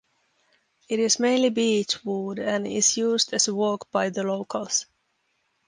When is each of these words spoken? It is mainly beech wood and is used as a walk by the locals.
It 0.89 0.97
is 0.97 1.19
mainly 1.19 1.51
beech 1.51 2.03
wood 2.03 2.39
and 2.39 2.65
is 2.65 2.97
used 2.97 3.35
as 3.35 3.47
a 3.47 3.53
walk 3.53 3.91
by 3.91 4.09
the 4.09 4.23
locals. 4.23 4.87